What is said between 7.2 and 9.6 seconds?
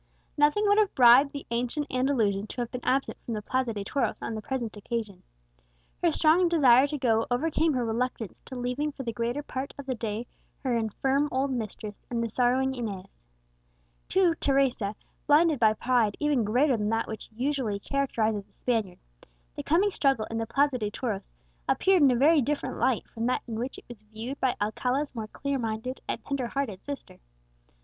overcame her reluctance to leaving for the greater